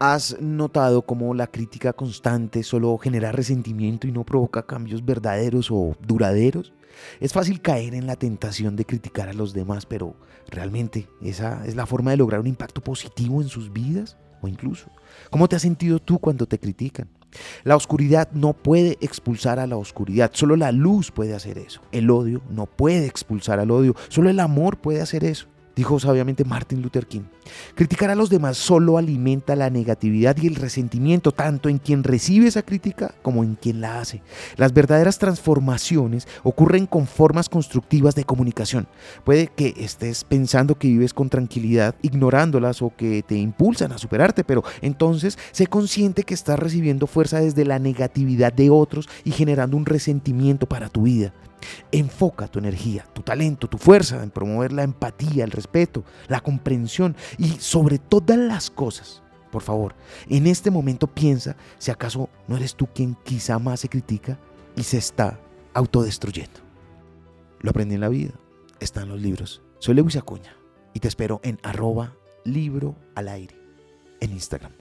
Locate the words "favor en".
59.62-60.46